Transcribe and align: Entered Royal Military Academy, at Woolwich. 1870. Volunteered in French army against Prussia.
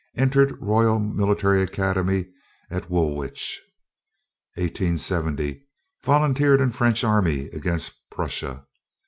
Entered 0.15 0.59
Royal 0.59 0.97
Military 0.97 1.61
Academy, 1.61 2.25
at 2.71 2.89
Woolwich. 2.89 3.61
1870. 4.55 5.61
Volunteered 6.03 6.59
in 6.59 6.71
French 6.71 7.03
army 7.03 7.49
against 7.49 7.91
Prussia. 8.09 8.65